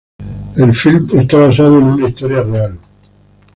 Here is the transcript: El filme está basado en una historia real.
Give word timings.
El 0.57 0.73
filme 0.73 1.05
está 1.21 1.37
basado 1.37 1.77
en 1.77 1.83
una 1.83 2.07
historia 2.07 2.41
real. 2.41 2.79